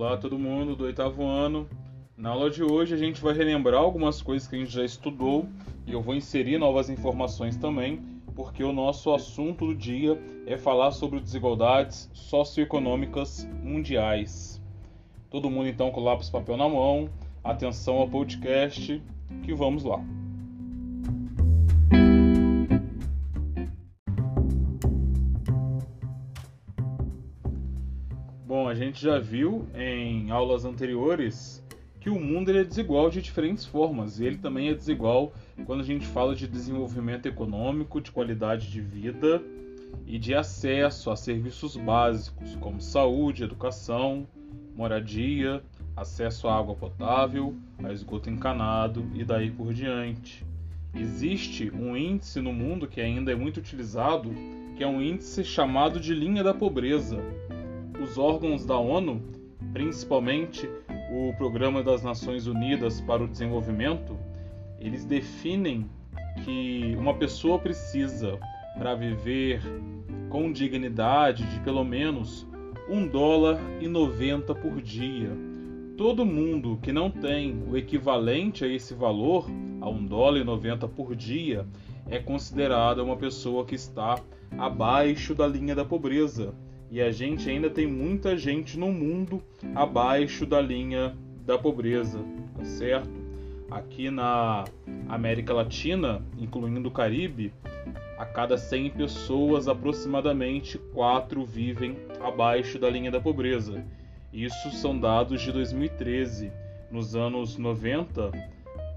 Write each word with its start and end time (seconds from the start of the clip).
Olá 0.00 0.16
todo 0.16 0.38
mundo 0.38 0.74
do 0.74 0.84
oitavo 0.84 1.26
ano. 1.26 1.68
Na 2.16 2.30
aula 2.30 2.48
de 2.48 2.62
hoje 2.62 2.94
a 2.94 2.96
gente 2.96 3.20
vai 3.20 3.34
relembrar 3.34 3.82
algumas 3.82 4.22
coisas 4.22 4.48
que 4.48 4.56
a 4.56 4.58
gente 4.58 4.70
já 4.70 4.82
estudou 4.82 5.46
e 5.86 5.92
eu 5.92 6.00
vou 6.00 6.14
inserir 6.14 6.56
novas 6.56 6.88
informações 6.88 7.54
também, 7.54 8.00
porque 8.34 8.64
o 8.64 8.72
nosso 8.72 9.12
assunto 9.12 9.66
do 9.66 9.74
dia 9.74 10.18
é 10.46 10.56
falar 10.56 10.92
sobre 10.92 11.20
desigualdades 11.20 12.08
socioeconômicas 12.14 13.46
mundiais. 13.62 14.58
Todo 15.28 15.50
mundo 15.50 15.68
então 15.68 15.90
com 15.90 16.00
lápis 16.00 16.28
e 16.28 16.32
papel 16.32 16.56
na 16.56 16.66
mão, 16.66 17.10
atenção 17.44 17.96
ao 17.96 18.08
podcast, 18.08 19.02
que 19.42 19.52
vamos 19.52 19.84
lá. 19.84 20.02
Bom, 28.50 28.68
a 28.68 28.74
gente 28.74 29.00
já 29.00 29.16
viu 29.16 29.68
em 29.76 30.32
aulas 30.32 30.64
anteriores 30.64 31.64
que 32.00 32.10
o 32.10 32.18
mundo 32.18 32.50
é 32.50 32.64
desigual 32.64 33.08
de 33.08 33.22
diferentes 33.22 33.64
formas 33.64 34.18
e 34.18 34.24
ele 34.24 34.38
também 34.38 34.70
é 34.70 34.74
desigual 34.74 35.32
quando 35.66 35.82
a 35.82 35.84
gente 35.84 36.04
fala 36.04 36.34
de 36.34 36.48
desenvolvimento 36.48 37.26
econômico, 37.26 38.00
de 38.00 38.10
qualidade 38.10 38.68
de 38.68 38.80
vida 38.80 39.40
e 40.04 40.18
de 40.18 40.34
acesso 40.34 41.12
a 41.12 41.16
serviços 41.16 41.76
básicos 41.76 42.56
como 42.56 42.80
saúde, 42.80 43.44
educação, 43.44 44.26
moradia, 44.74 45.62
acesso 45.96 46.48
à 46.48 46.58
água 46.58 46.74
potável, 46.74 47.54
a 47.84 47.92
esgoto 47.92 48.28
encanado 48.28 49.06
e 49.14 49.24
daí 49.24 49.52
por 49.52 49.72
diante. 49.72 50.44
Existe 50.92 51.70
um 51.70 51.96
índice 51.96 52.40
no 52.40 52.52
mundo 52.52 52.88
que 52.88 53.00
ainda 53.00 53.30
é 53.30 53.36
muito 53.36 53.58
utilizado, 53.58 54.28
que 54.76 54.82
é 54.82 54.88
um 54.88 55.00
índice 55.00 55.44
chamado 55.44 56.00
de 56.00 56.12
linha 56.12 56.42
da 56.42 56.52
pobreza 56.52 57.22
os 58.00 58.16
órgãos 58.16 58.64
da 58.64 58.78
ONU, 58.78 59.22
principalmente 59.74 60.68
o 61.12 61.34
Programa 61.36 61.82
das 61.82 62.02
Nações 62.02 62.46
Unidas 62.46 63.00
para 63.02 63.22
o 63.22 63.28
Desenvolvimento, 63.28 64.16
eles 64.78 65.04
definem 65.04 65.86
que 66.42 66.96
uma 66.98 67.14
pessoa 67.14 67.58
precisa, 67.58 68.38
para 68.78 68.94
viver 68.94 69.60
com 70.30 70.50
dignidade, 70.50 71.44
de 71.44 71.60
pelo 71.60 71.84
menos 71.84 72.46
um 72.88 73.06
dólar 73.06 73.60
e 73.80 73.86
90 73.86 74.54
por 74.54 74.80
dia. 74.80 75.30
Todo 75.96 76.24
mundo 76.24 76.78
que 76.80 76.92
não 76.92 77.10
tem 77.10 77.62
o 77.68 77.76
equivalente 77.76 78.64
a 78.64 78.68
esse 78.68 78.94
valor, 78.94 79.46
a 79.80 79.90
um 79.90 80.06
dólar 80.06 80.40
e 80.40 80.44
90 80.44 80.88
por 80.88 81.14
dia, 81.14 81.66
é 82.08 82.18
considerada 82.18 83.04
uma 83.04 83.16
pessoa 83.16 83.66
que 83.66 83.74
está 83.74 84.18
abaixo 84.56 85.34
da 85.34 85.46
linha 85.46 85.74
da 85.74 85.84
pobreza 85.84 86.54
e 86.90 87.00
a 87.00 87.12
gente 87.12 87.48
ainda 87.48 87.70
tem 87.70 87.86
muita 87.86 88.36
gente 88.36 88.78
no 88.78 88.90
mundo 88.90 89.42
abaixo 89.74 90.44
da 90.44 90.60
linha 90.60 91.16
da 91.46 91.56
pobreza, 91.56 92.18
tá 92.56 92.64
certo? 92.64 93.10
Aqui 93.70 94.10
na 94.10 94.64
América 95.08 95.54
Latina, 95.54 96.20
incluindo 96.36 96.88
o 96.88 96.92
Caribe, 96.92 97.52
a 98.18 98.26
cada 98.26 98.58
100 98.58 98.90
pessoas, 98.90 99.68
aproximadamente 99.68 100.76
4 100.92 101.44
vivem 101.44 101.96
abaixo 102.20 102.78
da 102.78 102.90
linha 102.90 103.10
da 103.10 103.20
pobreza. 103.20 103.84
Isso 104.32 104.70
são 104.72 104.98
dados 104.98 105.40
de 105.40 105.50
2013. 105.52 106.52
Nos 106.90 107.16
anos 107.16 107.56
90 107.56 108.30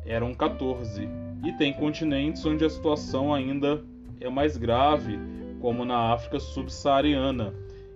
eram 0.05 0.33
14. 0.33 1.07
E 1.45 1.51
tem 1.53 1.71
continentes 1.71 2.45
onde 2.45 2.65
a 2.65 2.69
situação 2.69 3.33
ainda 3.33 3.81
é 4.19 4.29
mais 4.29 4.57
grave, 4.57 5.17
como 5.61 5.85
na 5.85 6.11
África 6.11 6.39
subsaariana, 6.39 7.53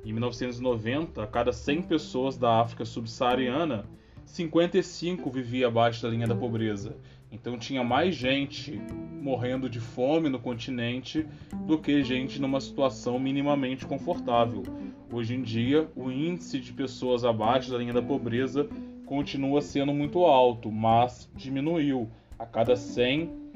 em 0.10 0.14
1990, 0.14 1.22
a 1.22 1.28
cada 1.28 1.52
100 1.52 1.82
pessoas 1.84 2.38
da 2.38 2.62
África 2.62 2.86
subsaariana, 2.86 3.86
55 4.26 5.30
vivia 5.30 5.68
abaixo 5.68 6.02
da 6.02 6.10
linha 6.10 6.28
da 6.28 6.36
pobreza. 6.36 6.96
Então 7.32 7.58
tinha 7.58 7.84
mais 7.84 8.16
gente 8.16 8.82
morrendo 9.22 9.70
de 9.70 9.80
fome 9.80 10.30
no 10.30 10.40
continente 10.40 11.26
do 11.66 11.78
que 11.78 12.04
gente 12.04 12.40
numa 12.40 12.62
situação 12.62 13.20
minimamente 13.20 13.86
confortável. 13.86 14.64
Hoje 15.12 15.36
em 15.36 15.42
dia, 15.42 15.90
o 15.96 16.10
índice 16.10 16.60
de 16.60 16.72
pessoas 16.72 17.26
abaixo 17.26 17.72
da 17.72 17.78
linha 17.78 17.94
da 17.94 18.02
pobreza 18.02 18.68
continua 19.06 19.62
sendo 19.62 19.94
muito 19.94 20.24
alto, 20.24 20.72
mas 20.72 21.30
diminuiu. 21.36 22.10
A 22.40 22.46
cada 22.46 22.76
100 22.76 23.47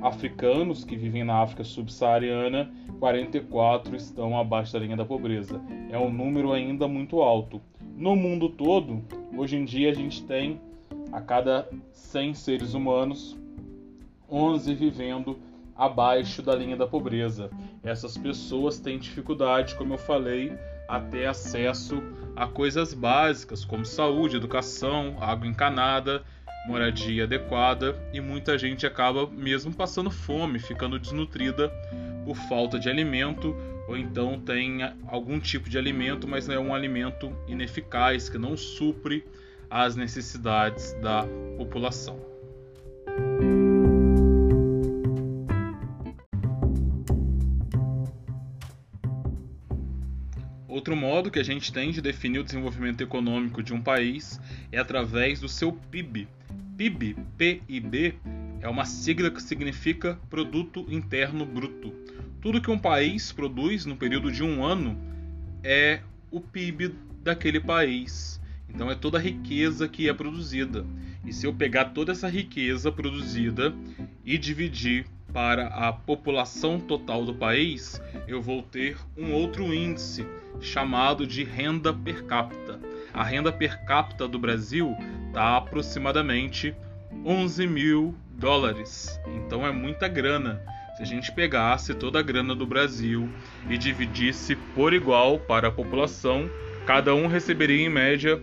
africanos 0.00 0.84
que 0.84 0.96
vivem 0.96 1.24
na 1.24 1.42
África 1.42 1.64
subsaariana, 1.64 2.72
44 2.98 3.94
estão 3.96 4.38
abaixo 4.38 4.72
da 4.72 4.78
linha 4.78 4.96
da 4.96 5.04
pobreza. 5.04 5.60
É 5.90 5.98
um 5.98 6.12
número 6.12 6.52
ainda 6.52 6.88
muito 6.88 7.20
alto. 7.20 7.60
No 7.96 8.16
mundo 8.16 8.48
todo, 8.48 9.02
hoje 9.36 9.56
em 9.56 9.64
dia 9.64 9.90
a 9.90 9.94
gente 9.94 10.24
tem 10.24 10.60
a 11.12 11.20
cada 11.20 11.68
100 11.92 12.34
seres 12.34 12.74
humanos, 12.74 13.36
11 14.30 14.74
vivendo 14.74 15.38
abaixo 15.76 16.42
da 16.42 16.54
linha 16.54 16.76
da 16.76 16.86
pobreza. 16.86 17.50
Essas 17.82 18.16
pessoas 18.16 18.78
têm 18.78 18.98
dificuldade, 18.98 19.74
como 19.74 19.94
eu 19.94 19.98
falei, 19.98 20.56
a 20.88 21.00
ter 21.00 21.26
acesso 21.26 22.02
a 22.34 22.46
coisas 22.46 22.94
básicas 22.94 23.64
como 23.64 23.84
saúde, 23.84 24.36
educação, 24.36 25.16
água 25.20 25.46
encanada 25.46 26.22
moradia 26.66 27.24
adequada 27.24 27.96
e 28.12 28.20
muita 28.20 28.56
gente 28.56 28.86
acaba 28.86 29.26
mesmo 29.26 29.72
passando 29.72 30.10
fome, 30.10 30.58
ficando 30.58 30.98
desnutrida 30.98 31.68
por 32.24 32.36
falta 32.36 32.78
de 32.78 32.88
alimento 32.88 33.56
ou 33.88 33.96
então 33.96 34.40
tem 34.40 34.78
algum 35.08 35.40
tipo 35.40 35.68
de 35.68 35.76
alimento, 35.76 36.28
mas 36.28 36.48
é 36.48 36.58
um 36.58 36.74
alimento 36.74 37.36
ineficaz 37.48 38.28
que 38.28 38.38
não 38.38 38.56
supre 38.56 39.24
as 39.68 39.96
necessidades 39.96 40.92
da 40.94 41.26
população. 41.56 42.20
Outro 50.68 50.96
modo 50.96 51.30
que 51.30 51.38
a 51.38 51.44
gente 51.44 51.72
tem 51.72 51.90
de 51.90 52.00
definir 52.00 52.38
o 52.38 52.44
desenvolvimento 52.44 53.02
econômico 53.02 53.62
de 53.62 53.74
um 53.74 53.80
país 53.80 54.40
é 54.70 54.78
através 54.78 55.38
do 55.38 55.48
seu 55.48 55.72
PIB, 55.72 56.26
PIB, 56.82 57.16
PIB, 57.38 58.14
é 58.60 58.68
uma 58.68 58.84
sigla 58.84 59.30
que 59.30 59.40
significa 59.40 60.18
Produto 60.28 60.84
Interno 60.88 61.46
Bruto. 61.46 61.92
Tudo 62.40 62.60
que 62.60 62.72
um 62.72 62.78
país 62.78 63.30
produz 63.30 63.86
no 63.86 63.94
período 63.94 64.32
de 64.32 64.42
um 64.42 64.64
ano 64.64 64.98
é 65.62 66.00
o 66.28 66.40
PIB 66.40 66.92
daquele 67.22 67.60
país. 67.60 68.40
Então 68.68 68.90
é 68.90 68.96
toda 68.96 69.16
a 69.16 69.20
riqueza 69.20 69.86
que 69.86 70.08
é 70.08 70.12
produzida. 70.12 70.84
E 71.24 71.32
se 71.32 71.46
eu 71.46 71.54
pegar 71.54 71.84
toda 71.90 72.10
essa 72.10 72.28
riqueza 72.28 72.90
produzida 72.90 73.72
e 74.24 74.36
dividir 74.36 75.06
para 75.32 75.68
a 75.68 75.92
população 75.92 76.80
total 76.80 77.24
do 77.24 77.34
país, 77.34 78.02
eu 78.26 78.42
vou 78.42 78.60
ter 78.60 78.96
um 79.16 79.32
outro 79.32 79.72
índice 79.72 80.26
chamado 80.60 81.28
de 81.28 81.44
renda 81.44 81.94
per 81.94 82.24
capita. 82.24 82.80
A 83.14 83.22
renda 83.22 83.52
per 83.52 83.84
capita 83.84 84.26
do 84.26 84.38
Brasil 84.38 84.96
está 85.26 85.56
aproximadamente 85.56 86.74
11 87.24 87.66
mil 87.66 88.14
dólares. 88.32 89.20
Então 89.26 89.66
é 89.66 89.70
muita 89.70 90.08
grana. 90.08 90.60
Se 90.96 91.02
a 91.02 91.06
gente 91.06 91.32
pegasse 91.32 91.94
toda 91.94 92.18
a 92.18 92.22
grana 92.22 92.54
do 92.54 92.66
Brasil 92.66 93.28
e 93.68 93.78
dividisse 93.78 94.56
por 94.74 94.92
igual 94.92 95.38
para 95.38 95.68
a 95.68 95.72
população, 95.72 96.50
cada 96.86 97.14
um 97.14 97.26
receberia 97.26 97.86
em 97.86 97.88
média 97.88 98.40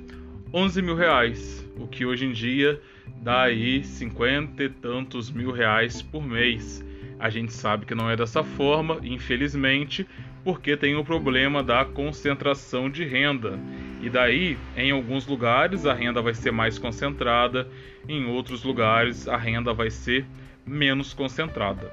11 0.53 0.81
mil 0.81 0.96
reais, 0.96 1.63
o 1.78 1.88
que 1.88 2.06
hoje 2.06 2.25
em 2.25 2.31
dia 2.31 2.81
dá 3.22 3.44
aí 3.44 3.84
50 3.84 4.63
e 4.63 4.69
tantos 4.69 5.29
mil 5.29 5.52
reais 5.52 6.02
por 6.02 6.25
mês. 6.25 6.84
A 7.19 7.29
gente 7.29 7.53
sabe 7.53 7.85
que 7.85 7.94
não 7.94 8.09
é 8.09 8.16
dessa 8.16 8.44
forma, 8.44 9.00
infelizmente, 9.03 10.08
porque 10.44 10.78
tem 10.78 10.96
o 10.96 11.03
problema 11.03 11.61
da 11.61 11.84
concentração 11.85 12.90
de 12.90 13.03
renda. 13.03 13.59
E 14.01 14.09
daí, 14.09 14.57
em 14.78 14.91
alguns 14.91 15.28
lugares 15.28 15.85
a 15.85 15.93
renda 15.93 16.22
vai 16.22 16.34
ser 16.34 16.51
mais 16.51 16.78
concentrada, 16.78 17.67
em 18.07 18.25
outros 18.25 18.63
lugares 18.63 19.28
a 19.28 19.35
renda 19.35 19.73
vai 19.73 19.90
ser 19.90 20.25
menos 20.66 21.13
concentrada. 21.13 21.91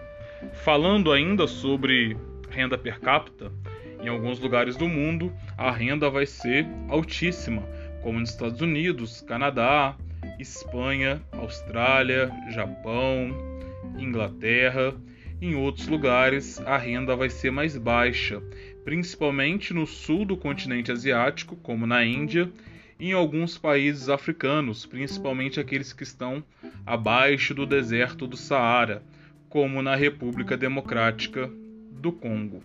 Falando 0.65 1.13
ainda 1.13 1.47
sobre 1.47 2.17
renda 2.49 2.79
per 2.79 3.01
capita, 3.01 3.53
em 4.01 4.09
alguns 4.09 4.39
lugares 4.39 4.77
do 4.77 4.89
mundo 4.89 5.33
a 5.59 5.71
renda 5.71 6.09
vai 6.09 6.27
ser 6.27 6.67
altíssima, 6.89 7.63
como 8.03 8.21
nos 8.21 8.31
Estados 8.31 8.61
Unidos, 8.61 9.21
Canadá, 9.23 9.97
Espanha, 10.39 11.21
Austrália, 11.33 12.31
Japão, 12.53 13.31
Inglaterra 13.99 14.95
em 15.41 15.55
outros 15.55 15.87
lugares, 15.87 16.59
a 16.61 16.79
renda 16.79 17.15
vai 17.15 17.29
ser 17.29 17.51
mais 17.51 17.77
baixa, 17.77 18.43
principalmente 18.87 19.75
no 19.75 19.85
sul 19.85 20.25
do 20.25 20.37
continente 20.37 20.93
asiático, 20.93 21.57
como 21.57 21.89
na 21.89 22.05
Índia, 22.05 22.49
e 23.01 23.09
em 23.09 23.13
alguns 23.13 23.59
países 23.59 24.09
africanos, 24.09 24.87
principalmente 24.87 25.59
aqueles 25.59 25.93
que 25.93 26.05
estão 26.05 26.41
abaixo 26.87 27.53
do 27.53 27.67
deserto 27.67 28.29
do 28.29 28.37
Saara, 28.37 29.03
como 29.49 29.83
na 29.83 29.97
República 29.97 30.57
Democrática 30.57 31.51
do 31.91 32.13
Congo. 32.13 32.63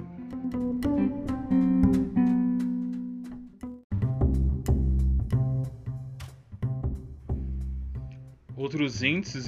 Outros 8.71 9.03
índices 9.03 9.47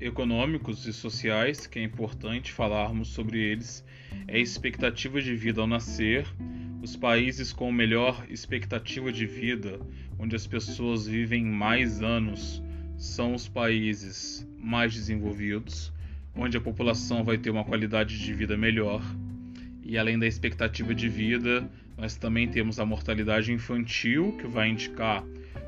econômicos 0.00 0.84
e 0.84 0.92
sociais 0.92 1.64
que 1.64 1.78
é 1.78 1.82
importante 1.84 2.50
falarmos 2.50 3.06
sobre 3.06 3.38
eles 3.40 3.84
é 4.26 4.34
a 4.34 4.40
expectativa 4.40 5.22
de 5.22 5.32
vida 5.36 5.60
ao 5.60 5.66
nascer. 5.68 6.26
Os 6.82 6.96
países 6.96 7.52
com 7.52 7.70
melhor 7.70 8.26
expectativa 8.28 9.12
de 9.12 9.26
vida, 9.26 9.78
onde 10.18 10.34
as 10.34 10.44
pessoas 10.44 11.06
vivem 11.06 11.44
mais 11.44 12.02
anos, 12.02 12.60
são 12.96 13.32
os 13.32 13.46
países 13.46 14.44
mais 14.58 14.92
desenvolvidos, 14.92 15.92
onde 16.34 16.56
a 16.56 16.60
população 16.60 17.22
vai 17.22 17.38
ter 17.38 17.50
uma 17.50 17.64
qualidade 17.64 18.18
de 18.18 18.34
vida 18.34 18.56
melhor. 18.56 19.04
E 19.84 19.96
além 19.96 20.18
da 20.18 20.26
expectativa 20.26 20.92
de 20.92 21.08
vida, 21.08 21.70
nós 21.96 22.16
também 22.16 22.48
temos 22.48 22.80
a 22.80 22.84
mortalidade 22.84 23.52
infantil, 23.52 24.36
que 24.36 24.48
vai 24.48 24.68
indicar 24.68 25.24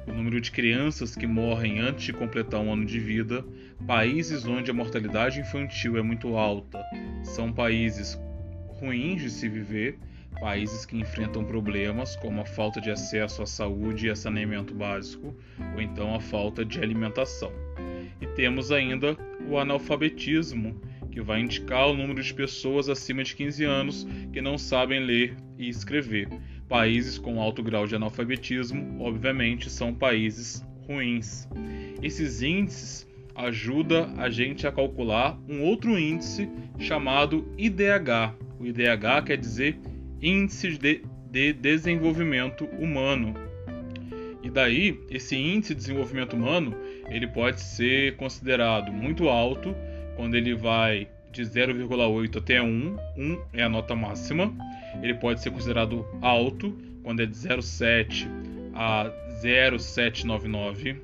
o 0.07 0.13
número 0.13 0.41
de 0.41 0.51
crianças 0.51 1.15
que 1.17 1.27
morrem 1.27 1.81
antes 1.81 2.05
de 2.05 2.13
completar 2.13 2.61
um 2.61 2.73
ano 2.73 2.87
de 2.87 2.99
vida, 2.99 3.45
países 3.87 4.47
onde 4.47 4.71
a 4.71 4.75
mortalidade 4.75 5.41
infantil 5.41 5.97
é 5.97 6.03
muito 6.03 6.37
alta 6.37 6.83
são 7.23 7.53
países 7.53 8.19
ruins 8.69 9.23
de 9.23 9.31
se 9.31 9.49
viver, 9.49 9.99
países 10.41 10.85
que 10.85 10.97
enfrentam 10.97 11.45
problemas 11.45 12.15
como 12.17 12.41
a 12.41 12.47
falta 12.47 12.81
de 12.81 12.91
acesso 12.91 13.43
à 13.43 13.47
saúde 13.47 14.07
e 14.07 14.11
a 14.11 14.17
saneamento 14.17 14.75
básico, 14.75 15.35
ou 15.75 15.81
então 15.81 16.15
a 16.15 16.21
falta 16.21 16.65
de 16.65 16.79
alimentação. 16.79 17.53
E 18.21 18.27
temos 18.29 18.71
ainda 18.71 19.17
o 19.49 19.59
analfabetismo, 19.59 20.81
que 21.11 21.21
vai 21.21 21.41
indicar 21.41 21.89
o 21.89 21.95
número 21.95 22.23
de 22.23 22.35
pessoas 22.35 22.91
acima 22.91 23.25
de 23.25 23.35
15 23.35 23.65
anos 23.65 24.07
que 24.33 24.43
não 24.43 24.59
sabem 24.59 25.01
ler 25.01 25.35
e 25.57 25.69
escrever. 25.69 26.29
Países 26.69 27.17
com 27.17 27.41
alto 27.41 27.63
grau 27.63 27.87
de 27.87 27.95
analfabetismo, 27.95 29.01
obviamente, 29.01 29.71
são 29.71 29.95
países 29.95 30.67
ruins. 30.87 31.49
Esses 32.03 32.43
índices 32.43 33.07
ajudam 33.35 34.15
a 34.17 34.29
gente 34.31 34.67
a 34.67 34.73
calcular 34.73 35.39
um 35.49 35.63
outro 35.63 35.99
índice 35.99 36.49
chamado 36.79 37.47
IDH. 37.57 38.35
O 38.59 38.67
IDH 38.67 39.25
quer 39.27 39.37
dizer 39.37 39.79
Índice 40.21 40.79
de, 40.79 41.03
de 41.31 41.53
Desenvolvimento 41.53 42.65
Humano. 42.65 43.35
E 44.43 44.51
daí, 44.51 44.99
esse 45.11 45.37
índice 45.37 45.75
de 45.75 45.81
desenvolvimento 45.81 46.35
humano, 46.35 46.75
ele 47.09 47.27
pode 47.27 47.61
ser 47.61 48.17
considerado 48.17 48.93
muito 48.93 49.29
alto 49.29 49.75
quando 50.17 50.35
ele 50.37 50.55
vai 50.55 51.09
de 51.37 51.43
0,8 51.43 52.39
até 52.39 52.63
1, 52.63 52.97
1 53.17 53.43
é 53.53 53.63
a 53.63 53.69
nota 53.69 53.95
máxima. 53.95 54.55
Ele 55.03 55.13
pode 55.13 55.43
ser 55.43 55.51
considerado 55.51 56.07
alto 56.23 56.75
quando 57.03 57.21
é 57.21 57.27
de 57.27 57.35
0,7 57.35 58.27
a 58.75 59.11
0,799. 59.43 60.97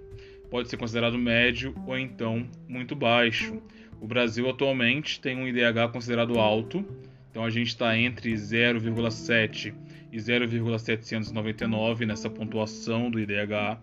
Pode 0.51 0.71
ser 0.71 0.79
considerado 0.79 1.19
médio 1.19 1.75
ou 1.87 1.99
então 1.99 2.47
muito 2.67 2.97
baixo. 2.97 3.61
O 4.01 4.07
Brasil 4.07 4.49
atualmente 4.49 5.21
tem 5.21 5.37
um 5.37 5.47
IDH 5.47 5.93
considerado 5.93 6.39
alto, 6.39 6.85
então 7.31 7.45
a 7.45 7.51
gente 7.51 7.69
está 7.69 7.97
entre 7.97 8.33
0,7 8.33 9.75
e 10.11 10.19
0,799 10.19 12.07
nessa 12.07 12.29
pontuação 12.29 13.11
do 13.11 13.21
IDH, 13.21 13.79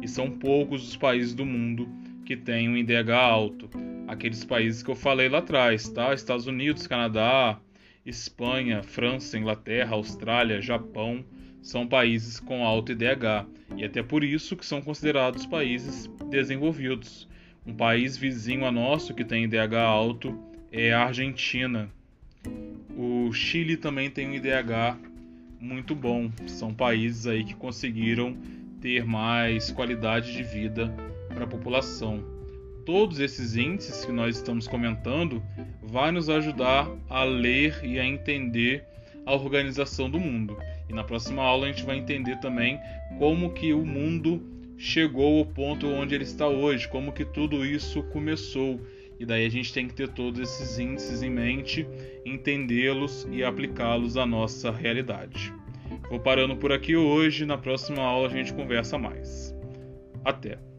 e 0.00 0.06
são 0.06 0.30
poucos 0.30 0.86
os 0.86 0.96
países 0.96 1.34
do 1.34 1.44
mundo 1.44 1.88
que 2.24 2.36
têm 2.36 2.68
um 2.68 2.76
IDH 2.76 3.10
alto. 3.10 3.93
Aqueles 4.14 4.44
países 4.44 4.80
que 4.80 4.90
eu 4.90 4.94
falei 4.94 5.28
lá 5.28 5.38
atrás, 5.38 5.88
tá? 5.88 6.14
Estados 6.14 6.46
Unidos, 6.46 6.86
Canadá, 6.86 7.58
Espanha, 8.06 8.80
França, 8.80 9.36
Inglaterra, 9.36 9.96
Austrália, 9.96 10.62
Japão 10.62 11.24
são 11.60 11.84
países 11.84 12.38
com 12.38 12.64
alto 12.64 12.92
IDH 12.92 13.44
e 13.76 13.84
até 13.84 14.04
por 14.04 14.22
isso 14.22 14.56
que 14.56 14.64
são 14.64 14.80
considerados 14.80 15.46
países 15.46 16.08
desenvolvidos. 16.30 17.28
Um 17.66 17.74
país 17.74 18.16
vizinho 18.16 18.64
a 18.64 18.70
nosso 18.70 19.14
que 19.14 19.24
tem 19.24 19.44
IDH 19.44 19.74
alto 19.78 20.38
é 20.70 20.92
a 20.92 21.06
Argentina. 21.06 21.90
O 22.96 23.32
Chile 23.32 23.76
também 23.76 24.08
tem 24.10 24.28
um 24.28 24.34
IDH 24.34 24.96
muito 25.58 25.92
bom. 25.92 26.30
São 26.46 26.72
países 26.72 27.26
aí 27.26 27.42
que 27.42 27.54
conseguiram 27.54 28.36
ter 28.80 29.04
mais 29.04 29.72
qualidade 29.72 30.32
de 30.32 30.42
vida 30.44 30.94
para 31.30 31.44
a 31.44 31.48
população. 31.48 32.33
Todos 32.84 33.18
esses 33.18 33.56
índices 33.56 34.04
que 34.04 34.12
nós 34.12 34.36
estamos 34.36 34.68
comentando 34.68 35.42
vai 35.82 36.10
nos 36.10 36.28
ajudar 36.28 36.90
a 37.08 37.24
ler 37.24 37.80
e 37.82 37.98
a 37.98 38.04
entender 38.04 38.84
a 39.24 39.34
organização 39.34 40.10
do 40.10 40.20
mundo. 40.20 40.56
E 40.88 40.92
na 40.92 41.02
próxima 41.02 41.42
aula 41.42 41.66
a 41.66 41.70
gente 41.70 41.84
vai 41.84 41.96
entender 41.96 42.38
também 42.40 42.78
como 43.18 43.54
que 43.54 43.72
o 43.72 43.86
mundo 43.86 44.42
chegou 44.76 45.38
ao 45.38 45.46
ponto 45.46 45.86
onde 45.86 46.14
ele 46.14 46.24
está 46.24 46.46
hoje, 46.46 46.86
como 46.88 47.12
que 47.12 47.24
tudo 47.24 47.64
isso 47.64 48.02
começou. 48.04 48.78
E 49.18 49.24
daí 49.24 49.46
a 49.46 49.50
gente 49.50 49.72
tem 49.72 49.88
que 49.88 49.94
ter 49.94 50.08
todos 50.08 50.40
esses 50.40 50.78
índices 50.78 51.22
em 51.22 51.30
mente, 51.30 51.86
entendê-los 52.24 53.26
e 53.30 53.42
aplicá-los 53.42 54.16
à 54.16 54.26
nossa 54.26 54.70
realidade. 54.70 55.54
Vou 56.10 56.20
parando 56.20 56.56
por 56.56 56.72
aqui 56.72 56.96
hoje, 56.96 57.46
na 57.46 57.56
próxima 57.56 58.02
aula 58.02 58.28
a 58.28 58.30
gente 58.30 58.52
conversa 58.52 58.98
mais. 58.98 59.54
Até! 60.24 60.73